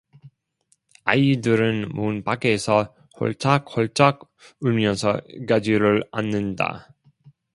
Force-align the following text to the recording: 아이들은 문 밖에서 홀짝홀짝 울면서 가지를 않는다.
아이들은 1.03 1.89
문 1.93 2.23
밖에서 2.23 2.95
홀짝홀짝 3.19 4.21
울면서 4.59 5.21
가지를 5.47 6.05
않는다. 6.11 6.95